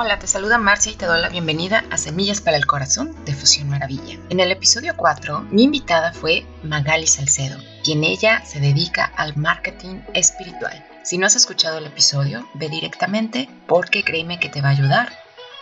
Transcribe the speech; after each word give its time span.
Hola, 0.00 0.20
te 0.20 0.28
saluda 0.28 0.58
Marcia 0.58 0.92
y 0.92 0.94
te 0.94 1.06
doy 1.06 1.20
la 1.20 1.28
bienvenida 1.28 1.82
a 1.90 1.98
Semillas 1.98 2.40
para 2.40 2.56
el 2.56 2.66
Corazón 2.66 3.16
de 3.24 3.34
Fusión 3.34 3.68
Maravilla. 3.68 4.16
En 4.28 4.38
el 4.38 4.52
episodio 4.52 4.96
4, 4.96 5.48
mi 5.50 5.64
invitada 5.64 6.12
fue 6.12 6.46
Magali 6.62 7.08
Salcedo, 7.08 7.58
quien 7.82 8.04
ella 8.04 8.44
se 8.46 8.60
dedica 8.60 9.06
al 9.16 9.36
marketing 9.36 10.02
espiritual. 10.14 10.86
Si 11.02 11.18
no 11.18 11.26
has 11.26 11.34
escuchado 11.34 11.78
el 11.78 11.86
episodio, 11.86 12.48
ve 12.54 12.68
directamente 12.68 13.50
porque 13.66 14.04
créeme 14.04 14.38
que 14.38 14.48
te 14.48 14.62
va 14.62 14.68
a 14.68 14.70
ayudar 14.70 15.12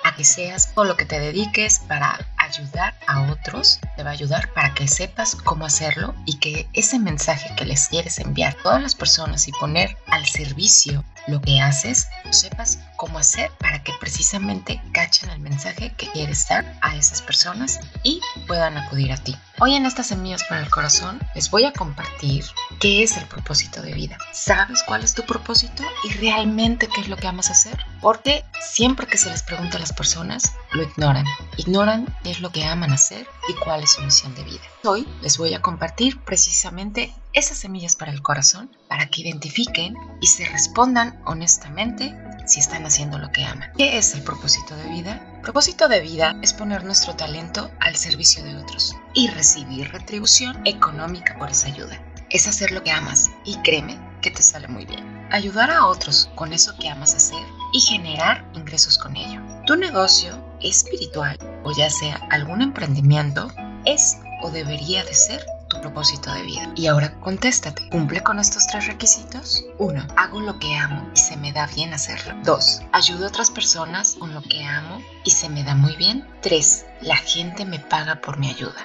a 0.04 0.14
que 0.14 0.24
seas 0.24 0.74
todo 0.74 0.84
lo 0.84 0.98
que 0.98 1.06
te 1.06 1.18
dediques 1.18 1.78
para 1.88 2.18
ayudar 2.36 2.94
a 3.06 3.32
otros, 3.32 3.80
te 3.96 4.02
va 4.02 4.10
a 4.10 4.12
ayudar 4.12 4.52
para 4.52 4.74
que 4.74 4.86
sepas 4.86 5.34
cómo 5.34 5.64
hacerlo 5.64 6.14
y 6.26 6.38
que 6.38 6.68
ese 6.74 6.98
mensaje 6.98 7.54
que 7.56 7.64
les 7.64 7.88
quieres 7.88 8.18
enviar 8.18 8.52
a 8.52 8.62
todas 8.62 8.82
las 8.82 8.94
personas 8.94 9.48
y 9.48 9.52
poner 9.52 9.96
al 10.16 10.26
servicio 10.26 11.04
lo 11.26 11.40
que 11.40 11.60
haces, 11.60 12.08
sepas 12.30 12.78
cómo 12.96 13.18
hacer 13.18 13.50
para 13.58 13.82
que 13.82 13.92
precisamente 14.00 14.80
cachen 14.92 15.28
el 15.30 15.40
mensaje 15.40 15.92
que 15.96 16.10
quieres 16.10 16.48
dar 16.48 16.78
a 16.80 16.96
esas 16.96 17.20
personas 17.20 17.80
y 18.02 18.20
puedan 18.46 18.78
acudir 18.78 19.12
a 19.12 19.16
ti. 19.16 19.36
Hoy 19.58 19.74
en 19.74 19.84
estas 19.84 20.06
semillas 20.06 20.44
para 20.44 20.62
el 20.62 20.70
corazón 20.70 21.18
les 21.34 21.50
voy 21.50 21.64
a 21.64 21.72
compartir 21.72 22.44
qué 22.80 23.02
es 23.02 23.16
el 23.16 23.26
propósito 23.26 23.82
de 23.82 23.92
vida. 23.92 24.16
¿Sabes 24.32 24.82
cuál 24.84 25.02
es 25.02 25.14
tu 25.14 25.22
propósito 25.24 25.82
y 26.04 26.12
realmente 26.14 26.88
qué 26.88 27.00
es 27.00 27.08
lo 27.08 27.16
que 27.16 27.26
amas 27.26 27.50
hacer? 27.50 27.76
Porque 28.00 28.44
siempre 28.60 29.06
que 29.06 29.18
se 29.18 29.30
les 29.30 29.42
pregunta 29.42 29.76
a 29.76 29.80
las 29.80 29.92
personas, 29.92 30.52
lo 30.72 30.82
ignoran. 30.82 31.26
Ignoran 31.56 32.06
qué 32.22 32.30
es 32.30 32.40
lo 32.40 32.50
que 32.50 32.64
aman 32.64 32.92
hacer 32.92 33.26
y 33.48 33.54
cuál 33.54 33.82
es 33.82 33.92
su 33.92 34.02
misión 34.02 34.34
de 34.34 34.44
vida. 34.44 34.62
Hoy 34.84 35.08
les 35.22 35.38
voy 35.38 35.54
a 35.54 35.62
compartir 35.62 36.20
precisamente 36.20 37.12
esas 37.36 37.58
semillas 37.58 37.96
para 37.96 38.12
el 38.12 38.22
corazón 38.22 38.74
para 38.88 39.08
que 39.08 39.20
identifiquen 39.20 39.94
y 40.22 40.26
se 40.26 40.46
respondan 40.46 41.20
honestamente 41.26 42.16
si 42.46 42.60
están 42.60 42.86
haciendo 42.86 43.18
lo 43.18 43.30
que 43.30 43.44
aman. 43.44 43.70
¿Qué 43.76 43.98
es 43.98 44.14
el 44.14 44.22
propósito 44.22 44.74
de 44.74 44.88
vida? 44.88 45.22
propósito 45.42 45.86
de 45.86 46.00
vida 46.00 46.34
es 46.42 46.54
poner 46.54 46.82
nuestro 46.82 47.14
talento 47.14 47.70
al 47.78 47.94
servicio 47.94 48.42
de 48.42 48.56
otros 48.56 48.96
y 49.14 49.28
recibir 49.28 49.92
retribución 49.92 50.60
económica 50.66 51.36
por 51.38 51.50
esa 51.50 51.68
ayuda. 51.68 52.02
Es 52.30 52.48
hacer 52.48 52.72
lo 52.72 52.82
que 52.82 52.90
amas 52.90 53.30
y 53.44 53.56
créeme 53.58 54.00
que 54.22 54.30
te 54.30 54.42
sale 54.42 54.66
muy 54.66 54.86
bien. 54.86 55.28
Ayudar 55.30 55.70
a 55.70 55.86
otros 55.86 56.30
con 56.34 56.54
eso 56.54 56.74
que 56.78 56.88
amas 56.88 57.14
hacer 57.14 57.44
y 57.72 57.80
generar 57.80 58.50
ingresos 58.54 58.96
con 58.96 59.14
ello. 59.14 59.42
Tu 59.66 59.76
negocio 59.76 60.42
espiritual 60.62 61.38
o 61.64 61.72
ya 61.76 61.90
sea 61.90 62.16
algún 62.30 62.62
emprendimiento 62.62 63.52
es 63.84 64.16
o 64.42 64.50
debería 64.50 65.04
de 65.04 65.14
ser 65.14 65.46
propósito 65.86 66.32
de 66.32 66.42
vida. 66.42 66.72
Y 66.74 66.88
ahora 66.88 67.14
contéstate, 67.20 67.88
¿cumple 67.90 68.20
con 68.20 68.40
estos 68.40 68.66
tres 68.66 68.88
requisitos? 68.88 69.64
1. 69.78 70.06
Hago 70.16 70.40
lo 70.40 70.58
que 70.58 70.74
amo 70.76 71.08
y 71.14 71.18
se 71.18 71.36
me 71.36 71.52
da 71.52 71.66
bien 71.68 71.94
hacerlo. 71.94 72.34
2. 72.42 72.82
Ayudo 72.92 73.24
a 73.24 73.28
otras 73.28 73.50
personas 73.50 74.16
con 74.18 74.34
lo 74.34 74.42
que 74.42 74.64
amo 74.64 75.00
y 75.24 75.30
se 75.30 75.48
me 75.48 75.62
da 75.62 75.76
muy 75.76 75.94
bien. 75.94 76.26
3. 76.42 76.86
La 77.02 77.16
gente 77.16 77.64
me 77.64 77.78
paga 77.78 78.20
por 78.20 78.38
mi 78.38 78.50
ayuda. 78.50 78.84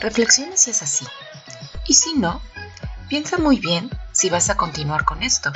Reflexiona 0.00 0.56
si 0.56 0.70
es 0.70 0.82
así. 0.82 1.06
Y 1.86 1.92
si 1.94 2.14
no, 2.14 2.40
piensa 3.08 3.36
muy 3.36 3.58
bien 3.58 3.90
si 4.12 4.30
vas 4.30 4.48
a 4.48 4.56
continuar 4.56 5.04
con 5.04 5.22
esto 5.22 5.52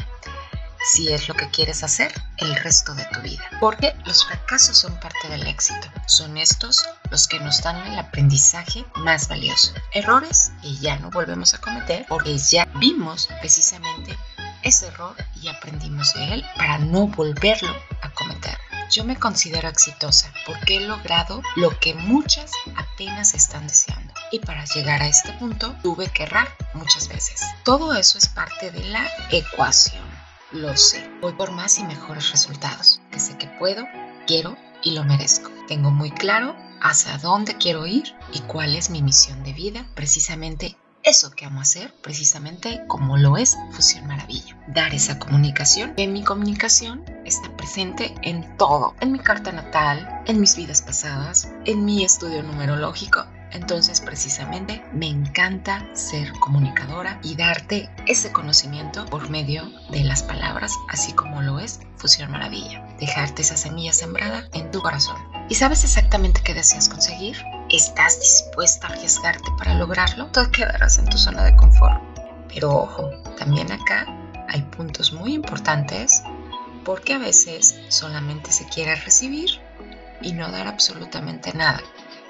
si 0.85 1.13
es 1.13 1.29
lo 1.29 1.35
que 1.35 1.49
quieres 1.49 1.83
hacer 1.85 2.13
el 2.39 2.55
resto 2.57 2.95
de 2.95 3.05
tu 3.07 3.21
vida. 3.21 3.43
Porque 3.61 3.95
los 4.05 4.27
fracasos 4.27 4.77
son 4.77 4.99
parte 5.01 5.29
del 5.29 5.47
éxito. 5.47 5.89
Son 6.07 6.37
estos 6.37 6.85
los 7.13 7.29
que 7.29 7.39
nos 7.39 7.63
dan 7.63 7.77
el 7.93 7.99
aprendizaje 7.99 8.87
más 8.97 9.29
valioso. 9.29 9.75
Errores 9.93 10.51
que 10.63 10.75
ya 10.77 10.97
no 10.97 11.11
volvemos 11.11 11.53
a 11.53 11.61
cometer 11.61 12.07
porque 12.09 12.39
ya 12.39 12.65
vimos 12.77 13.29
precisamente 13.41 14.19
ese 14.63 14.87
error 14.87 15.15
y 15.43 15.49
aprendimos 15.49 16.15
de 16.15 16.33
él 16.33 16.45
para 16.57 16.79
no 16.79 17.09
volverlo 17.09 17.77
a 18.01 18.09
cometer. 18.15 18.57
Yo 18.91 19.05
me 19.05 19.19
considero 19.19 19.69
exitosa 19.69 20.33
porque 20.47 20.79
he 20.79 20.81
logrado 20.81 21.43
lo 21.57 21.79
que 21.81 21.93
muchas 21.93 22.51
apenas 22.77 23.35
están 23.35 23.67
deseando. 23.67 24.15
Y 24.31 24.39
para 24.39 24.65
llegar 24.65 25.03
a 25.03 25.09
este 25.09 25.33
punto 25.35 25.77
tuve 25.83 26.09
que 26.09 26.23
errar 26.23 26.49
muchas 26.73 27.09
veces. 27.09 27.43
Todo 27.63 27.93
eso 27.93 28.17
es 28.17 28.29
parte 28.29 28.71
de 28.71 28.85
la 28.85 29.07
ecuación. 29.31 30.03
Lo 30.51 30.75
sé, 30.79 31.11
voy 31.21 31.35
por 31.35 31.51
más 31.51 31.79
y 31.79 31.85
mejores 31.85 32.31
resultados, 32.31 33.03
que 33.11 33.21
sé 33.21 33.37
que 33.37 33.49
puedo, 33.49 33.87
quiero 34.27 34.57
y 34.83 34.93
lo 34.93 35.05
merezco. 35.05 35.51
Tengo 35.69 35.91
muy 35.91 36.11
claro 36.11 36.57
hacia 36.81 37.19
dónde 37.19 37.57
quiero 37.57 37.87
ir 37.87 38.15
y 38.33 38.41
cuál 38.41 38.75
es 38.77 38.91
mi 38.91 39.03
misión 39.03 39.45
de 39.45 39.53
vida, 39.53 39.87
precisamente 39.95 40.77
eso 41.05 41.33
que 41.33 41.45
amo 41.45 41.61
hacer, 41.61 41.93
precisamente 42.01 42.83
como 42.87 43.17
lo 43.17 43.37
es 43.37 43.57
Fusión 43.73 44.07
Maravilla. 44.07 44.57
Dar 44.69 44.95
esa 44.95 45.19
comunicación. 45.19 45.95
En 45.97 46.13
mi 46.13 46.23
comunicación 46.23 47.05
está 47.25 47.57
presente 47.57 48.15
en 48.23 48.57
todo, 48.57 48.95
en 49.01 49.11
mi 49.11 49.19
carta 49.19 49.51
natal, 49.51 50.23
en 50.27 50.41
mis 50.41 50.55
vidas 50.57 50.83
pasadas, 50.83 51.49
en 51.65 51.85
mi 51.85 52.05
estudio 52.05 52.43
numerológico, 52.45 53.27
entonces 53.53 54.01
precisamente 54.01 54.83
me 54.93 55.09
encanta 55.09 55.87
ser 55.95 56.33
comunicadora 56.39 57.21
y 57.23 57.37
darte 57.37 57.91
ese 58.07 58.33
conocimiento 58.33 59.05
por 59.07 59.29
medio 59.29 59.71
de 59.91 60.05
las 60.05 60.23
palabras, 60.23 60.73
así 60.89 61.13
como 61.13 61.43
lo 61.43 61.59
es 61.59 61.81
Fusión 61.97 62.31
Maravilla. 62.31 62.92
Dejarte 63.03 63.43
esa 63.43 63.57
semilla 63.57 63.93
sembrada 63.93 64.45
en 64.53 64.71
tu 64.71 64.81
corazón. 64.81 65.17
¿Y 65.49 65.57
sabes 65.57 65.83
exactamente 65.83 66.41
qué 66.45 66.55
deseas 66.55 66.89
conseguir? 66.89 67.37
¿Estás 67.69 68.21
dispuesta 68.21 68.87
a 68.87 68.91
arriesgarte 68.91 69.51
para 69.59 69.75
lograrlo? 69.75 70.27
Tú 70.27 70.49
quedarás 70.53 70.99
en 70.99 71.07
tu 71.07 71.19
zona 71.19 71.43
de 71.43 71.57
confort. 71.57 72.01
Pero 72.47 72.71
ojo, 72.71 73.11
también 73.37 73.73
acá 73.73 74.07
hay 74.49 74.63
puntos 74.63 75.13
muy 75.13 75.35
importantes 75.35 76.23
porque 76.85 77.15
a 77.15 77.19
veces 77.19 77.75
solamente 77.89 78.53
se 78.53 78.69
quiere 78.69 78.95
recibir 78.95 79.51
y 80.21 80.33
no 80.33 80.53
dar 80.53 80.69
absolutamente 80.69 81.53
nada. 81.55 81.83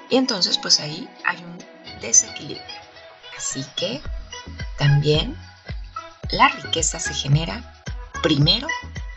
Y 0.09 0.15
entonces 0.15 0.57
pues 0.57 0.79
ahí 0.79 1.07
hay 1.23 1.37
un 1.37 1.59
desequilibrio. 2.01 2.65
Así 3.37 3.63
que 3.75 4.01
también 4.79 5.37
la 6.31 6.47
riqueza 6.47 6.99
se 6.99 7.13
genera 7.13 7.83
primero 8.23 8.67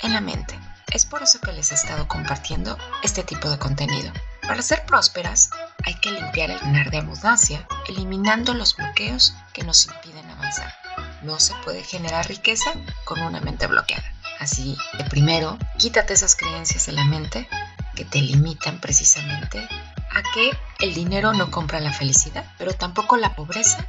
en 0.03 0.13
la 0.13 0.21
mente. 0.21 0.66
Es 0.97 1.05
por 1.05 1.23
eso 1.23 1.39
que 1.43 1.53
les 1.53 1.73
he 1.73 1.75
estado 1.75 2.09
compartiendo 2.09 2.79
este 3.03 3.23
tipo 3.23 3.51
de 3.51 3.59
contenido. 3.59 4.11
Para 4.41 4.63
ser 4.63 4.87
prósperas 4.87 5.51
hay 5.85 5.93
que 5.97 6.11
limpiar 6.11 6.51
el 6.51 6.59
lunar 6.61 6.91
de 6.91 6.97
abundancia, 6.97 7.69
eliminando 7.87 8.55
los 8.55 8.75
bloqueos 8.75 9.35
que 9.53 9.63
nos 9.63 9.85
impiden 9.89 10.31
avanzar. 10.31 10.73
No 11.21 11.39
se 11.39 11.53
puede 11.57 11.85
generar 11.85 12.27
riqueza 12.27 12.73
con 13.05 13.21
una 13.21 13.43
mente 13.43 13.67
bloqueada. 13.67 14.11
Así 14.41 14.75
que 14.97 15.05
primero, 15.05 15.59
quítate 15.77 16.15
esas 16.15 16.35
creencias 16.35 16.87
de 16.87 16.93
la 16.93 17.05
mente 17.05 17.47
que 17.95 18.07
te 18.07 18.23
limitan 18.23 18.81
precisamente 18.81 19.59
a 19.59 20.23
que 20.33 20.59
el 20.79 20.95
dinero 20.95 21.35
no 21.35 21.51
compra 21.51 21.79
la 21.79 21.93
felicidad, 21.93 22.51
pero 22.57 22.73
tampoco 22.73 23.19
la 23.19 23.37
pobreza, 23.37 23.87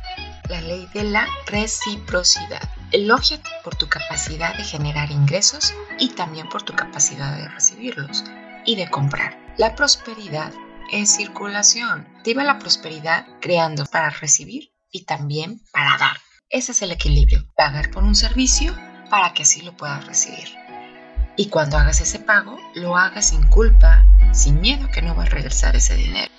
la 0.49 0.59
ley 0.59 0.89
de 0.93 1.05
la 1.05 1.25
reciprocidad. 1.45 2.69
Elógiate 2.91 3.49
por 3.65 3.75
tu 3.75 3.89
capacidad 3.89 4.55
de 4.55 4.63
generar 4.63 5.11
ingresos 5.11 5.73
y 5.99 6.09
también 6.09 6.47
por 6.47 6.63
tu 6.63 6.73
capacidad 6.73 7.35
de 7.35 7.49
recibirlos 7.49 8.23
y 8.65 8.77
de 8.77 8.89
comprar. 8.89 9.37
La 9.57 9.75
prosperidad 9.75 10.53
es 10.91 11.15
circulación. 11.15 12.07
Activa 12.15 12.43
la 12.45 12.59
prosperidad 12.59 13.27
creando 13.41 13.85
para 13.85 14.09
recibir 14.09 14.71
y 14.89 15.03
también 15.03 15.61
para 15.73 15.97
dar. 15.97 16.17
Ese 16.49 16.71
es 16.71 16.81
el 16.81 16.91
equilibrio. 16.91 17.45
Pagar 17.57 17.91
por 17.91 18.05
un 18.05 18.15
servicio 18.15 18.73
para 19.09 19.33
que 19.33 19.43
así 19.43 19.61
lo 19.63 19.75
puedas 19.75 20.05
recibir. 20.05 20.47
Y 21.35 21.49
cuando 21.49 21.77
hagas 21.77 21.99
ese 21.99 22.19
pago, 22.19 22.57
lo 22.73 22.95
hagas 22.95 23.29
sin 23.29 23.43
culpa, 23.47 24.05
sin 24.31 24.61
miedo 24.61 24.87
que 24.93 25.01
no 25.01 25.13
va 25.13 25.23
a 25.23 25.27
regresar 25.27 25.75
ese 25.75 25.95
dinero. 25.95 26.31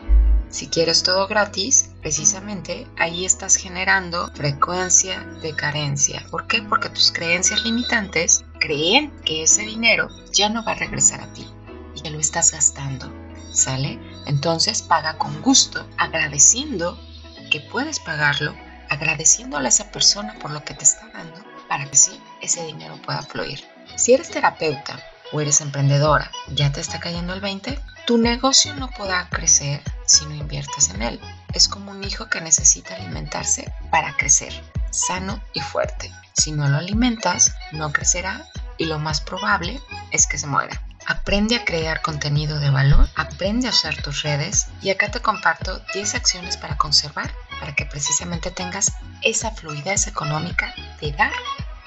Si 0.51 0.69
quieres 0.69 1.03
todo 1.03 1.27
gratis, 1.29 1.91
precisamente 2.01 2.87
ahí 2.99 3.25
estás 3.25 3.57
generando 3.57 4.29
frecuencia 4.35 5.21
de 5.43 5.55
carencia. 5.55 6.25
¿Por 6.31 6.47
qué? 6.47 6.63
Porque 6.63 6.89
tus 6.89 7.13
creencias 7.13 7.65
limitantes 7.65 8.45
creen 8.59 9.11
que 9.25 9.43
ese 9.43 9.63
dinero 9.63 10.09
ya 10.33 10.49
no 10.49 10.65
va 10.65 10.73
a 10.73 10.77
regresar 10.77 11.21
a 11.21 11.33
ti 11.33 11.47
y 11.95 12.01
que 12.01 12.11
lo 12.11 12.19
estás 12.19 12.53
gastando. 12.53 13.13
¿Sale? 13.53 13.99
Entonces 14.27 14.83
paga 14.83 15.19
con 15.19 15.43
gusto, 15.43 15.87
agradeciendo 15.97 16.99
que 17.51 17.61
puedes 17.61 17.99
pagarlo, 17.99 18.55
agradeciéndole 18.89 19.67
a 19.67 19.71
esa 19.71 19.91
persona 19.91 20.35
por 20.39 20.51
lo 20.51 20.65
que 20.65 20.75
te 20.75 20.85
está 20.85 21.09
dando 21.13 21.49
para 21.69 21.85
que 21.89 21.97
sí, 21.97 22.21
ese 22.41 22.65
dinero 22.65 22.97
pueda 23.05 23.23
fluir. 23.23 23.63
Si 23.97 24.15
eres 24.15 24.31
terapeuta 24.31 24.99
o 25.33 25.41
eres 25.41 25.61
emprendedora, 25.61 26.31
ya 26.49 26.73
te 26.73 26.81
está 26.81 27.01
cayendo 27.01 27.35
el 27.35 27.41
20, 27.41 27.79
tu 28.07 28.19
negocio 28.19 28.75
no 28.75 28.91
podrá 28.91 29.29
crecer 29.29 29.83
si 30.07 30.25
no 30.27 30.35
inviertes 30.35 30.89
en 30.91 31.03
él. 31.03 31.21
Es 31.53 31.69
como 31.69 31.91
un 31.91 32.03
hijo 32.05 32.29
que 32.29 32.41
necesita 32.41 32.95
alimentarse 32.95 33.73
para 33.91 34.17
crecer, 34.17 34.53
sano 34.91 35.43
y 35.53 35.61
fuerte. 35.61 36.11
Si 36.33 36.53
no 36.53 36.69
lo 36.69 36.79
alimentas, 36.79 37.55
no 37.73 37.93
crecerá 37.93 38.47
y 38.79 38.87
lo 38.87 38.99
más 38.99 39.21
probable 39.21 39.81
es 40.11 40.27
que 40.27 40.39
se 40.39 40.47
muera. 40.47 40.83
Aprende 41.07 41.57
a 41.57 41.65
crear 41.65 42.03
contenido 42.03 42.59
de 42.61 42.71
valor, 42.71 43.09
aprende 43.17 43.67
a 43.67 43.71
usar 43.71 43.97
tus 44.03 44.23
redes 44.23 44.67
y 44.83 44.91
acá 44.91 45.11
te 45.11 45.21
comparto 45.21 45.83
10 45.95 46.15
acciones 46.15 46.57
para 46.57 46.77
conservar, 46.77 47.31
para 47.61 47.75
que 47.75 47.87
precisamente 47.87 48.51
tengas 48.51 48.93
esa 49.23 49.51
fluidez 49.53 50.07
económica 50.07 50.75
de 51.01 51.13
dar 51.13 51.33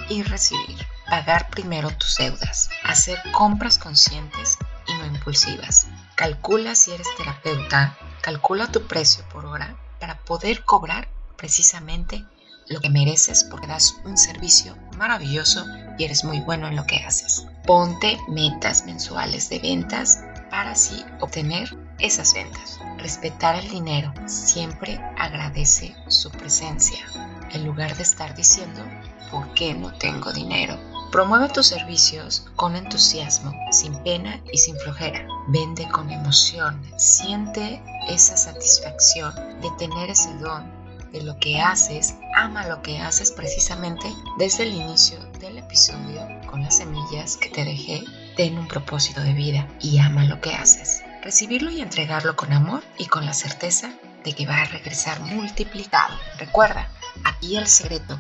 y 0.10 0.24
recibir. 0.24 0.86
Pagar 1.12 1.50
primero 1.50 1.90
tus 1.90 2.16
deudas. 2.16 2.70
Hacer 2.86 3.22
compras 3.34 3.78
conscientes 3.78 4.58
y 4.88 4.94
no 4.94 5.06
impulsivas. 5.08 5.88
Calcula 6.16 6.74
si 6.74 6.94
eres 6.94 7.08
terapeuta, 7.18 7.98
calcula 8.22 8.72
tu 8.72 8.88
precio 8.88 9.28
por 9.28 9.46
hora 9.46 9.76
para 10.00 10.18
poder 10.20 10.64
cobrar 10.64 11.10
precisamente 11.36 12.24
lo 12.70 12.80
que 12.80 12.90
mereces 12.90 13.44
porque 13.44 13.68
das 13.68 13.98
un 14.06 14.18
servicio 14.18 14.78
maravilloso 14.96 15.66
y 15.98 16.06
eres 16.06 16.24
muy 16.24 16.40
bueno 16.40 16.70
en 16.70 16.78
lo 16.78 16.86
que 16.86 17.04
haces. 17.04 17.46
Ponte 17.68 18.18
metas 18.30 18.86
mensuales 18.86 19.50
de 19.50 19.60
ventas 19.60 20.24
para 20.50 20.72
así 20.72 21.04
obtener 21.20 21.78
esas 22.00 22.34
ventas. 22.34 22.80
Respetar 23.00 23.58
el 23.58 23.70
dinero 23.70 24.14
siempre 24.28 25.02
agradece 25.18 25.94
su 26.08 26.32
presencia 26.32 27.06
en 27.52 27.66
lugar 27.66 27.98
de 27.98 28.04
estar 28.04 28.34
diciendo 28.34 28.82
¿por 29.30 29.54
qué 29.54 29.74
no 29.74 29.92
tengo 29.98 30.32
dinero? 30.32 30.91
Promueve 31.12 31.50
tus 31.50 31.68
servicios 31.68 32.46
con 32.56 32.78
entusiasmo, 32.78 33.54
sin 33.72 33.94
pena 34.04 34.40
y 34.54 34.58
sin 34.58 34.78
flojera. 34.78 35.28
Vende 35.50 35.86
con 35.90 36.10
emoción, 36.10 36.82
siente 36.96 37.84
esa 38.08 38.38
satisfacción 38.38 39.34
de 39.62 39.70
tener 39.78 40.10
ese 40.10 40.34
don 40.36 40.64
de 41.12 41.22
lo 41.22 41.38
que 41.38 41.60
haces, 41.60 42.16
ama 42.34 42.66
lo 42.68 42.82
que 42.82 42.98
haces 43.00 43.32
precisamente 43.32 44.08
desde 44.38 44.64
el 44.64 44.74
inicio 44.74 45.20
del 45.42 45.58
episodio 45.58 46.26
con 46.50 46.64
las 46.64 46.78
semillas 46.78 47.36
que 47.36 47.50
te 47.50 47.66
dejé. 47.66 48.06
Ten 48.38 48.58
un 48.58 48.70
propósito 48.70 49.20
de 49.20 49.34
vida 49.34 49.68
y 49.82 50.00
ama 50.00 50.24
lo 50.24 50.40
que 50.40 50.54
haces. 50.54 51.04
Recibirlo 51.22 51.72
y 51.72 51.82
entregarlo 51.82 52.38
con 52.38 52.54
amor 52.54 52.86
y 52.98 53.08
con 53.08 53.26
la 53.26 53.34
certeza 53.34 53.92
de 54.24 54.32
que 54.32 54.46
va 54.46 54.62
a 54.62 54.66
regresar 54.66 55.20
multiplicado. 55.20 56.16
Recuerda, 56.38 56.88
aquí 57.26 57.58
el 57.58 57.68
secreto 57.68 58.18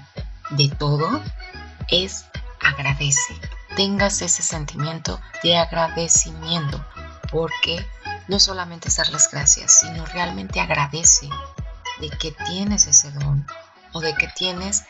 de 0.49 0.67
todo 0.67 1.21
es 1.89 2.25
agradece. 2.61 3.39
Tengas 3.75 4.21
ese 4.21 4.41
sentimiento 4.41 5.19
de 5.43 5.57
agradecimiento 5.57 6.85
porque 7.31 7.85
no 8.27 8.39
solamente 8.39 8.89
es 8.89 8.97
dar 8.97 9.09
las 9.09 9.29
gracias, 9.31 9.79
sino 9.79 10.05
realmente 10.05 10.59
agradece 10.59 11.29
de 11.99 12.09
que 12.09 12.31
tienes 12.31 12.87
ese 12.87 13.11
don 13.11 13.45
o 13.93 14.01
de 14.01 14.15
que 14.15 14.27
tienes 14.27 14.83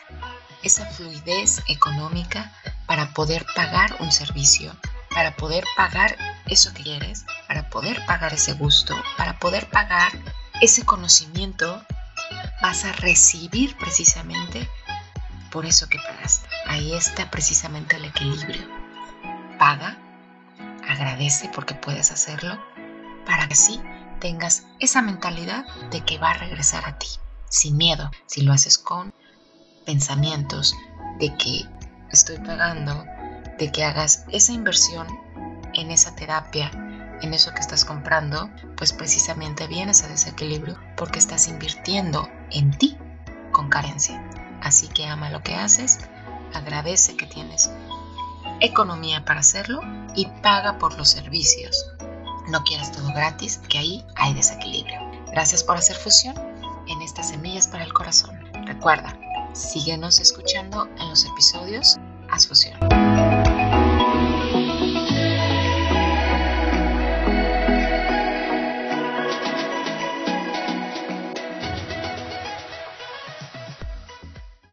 esa 0.62 0.86
fluidez 0.86 1.62
económica 1.66 2.52
para 2.86 3.12
poder 3.12 3.44
pagar 3.54 3.96
un 4.00 4.12
servicio, 4.12 4.74
para 5.10 5.36
poder 5.36 5.64
pagar 5.76 6.16
eso 6.46 6.72
que 6.72 6.82
quieres, 6.82 7.24
para 7.48 7.68
poder 7.68 8.04
pagar 8.06 8.32
ese 8.32 8.52
gusto, 8.52 8.96
para 9.16 9.38
poder 9.38 9.68
pagar 9.70 10.12
ese 10.60 10.84
conocimiento, 10.84 11.84
vas 12.60 12.84
a 12.84 12.92
recibir 12.92 13.76
precisamente 13.76 14.68
por 15.50 15.66
eso 15.66 15.88
que 15.88 15.98
pagaste. 15.98 16.48
Ahí 16.66 16.94
está 16.94 17.30
precisamente 17.30 17.96
el 17.96 18.04
equilibrio. 18.04 18.66
Paga, 19.58 19.98
agradece 20.88 21.50
porque 21.54 21.74
puedes 21.74 22.10
hacerlo, 22.10 22.58
para 23.26 23.46
que 23.46 23.54
así 23.54 23.80
tengas 24.20 24.66
esa 24.80 25.02
mentalidad 25.02 25.64
de 25.90 26.00
que 26.02 26.18
va 26.18 26.30
a 26.30 26.38
regresar 26.38 26.86
a 26.86 26.98
ti, 26.98 27.08
sin 27.48 27.76
miedo, 27.76 28.10
si 28.26 28.42
lo 28.42 28.52
haces 28.52 28.78
con 28.78 29.12
pensamientos 29.84 30.74
de 31.18 31.36
que 31.36 31.64
estoy 32.10 32.38
pagando, 32.38 33.04
de 33.58 33.70
que 33.72 33.84
hagas 33.84 34.24
esa 34.30 34.52
inversión 34.52 35.06
en 35.74 35.90
esa 35.90 36.14
terapia, 36.14 36.70
en 37.22 37.34
eso 37.34 37.52
que 37.54 37.60
estás 37.60 37.84
comprando, 37.84 38.50
pues 38.76 38.92
precisamente 38.92 39.66
vienes 39.66 40.02
a 40.02 40.08
desequilibrio 40.08 40.78
porque 40.96 41.18
estás 41.18 41.48
invirtiendo 41.48 42.28
en 42.50 42.76
ti 42.76 42.98
con 43.52 43.68
carencia. 43.68 44.22
Así 44.60 44.88
que 44.88 45.06
ama 45.06 45.30
lo 45.30 45.42
que 45.42 45.54
haces, 45.54 45.98
agradece 46.54 47.16
que 47.16 47.26
tienes 47.26 47.70
economía 48.60 49.24
para 49.24 49.40
hacerlo 49.40 49.80
y 50.14 50.26
paga 50.42 50.78
por 50.78 50.96
los 50.96 51.08
servicios 51.10 51.92
no 52.48 52.64
quieras 52.64 52.92
todo 52.92 53.08
gratis, 53.14 53.60
que 53.68 53.78
ahí 53.78 54.04
hay 54.16 54.34
desequilibrio. 54.34 55.00
Gracias 55.30 55.62
por 55.62 55.76
hacer 55.76 55.96
fusión 55.96 56.34
en 56.88 57.00
estas 57.02 57.28
semillas 57.28 57.68
para 57.68 57.84
el 57.84 57.92
corazón. 57.92 58.38
Recuerda, 58.66 59.16
síguenos 59.52 60.20
escuchando 60.20 60.88
en 60.98 61.08
los 61.08 61.24
episodios 61.24 61.98
Haz 62.30 62.48
Fusión. 62.48 62.91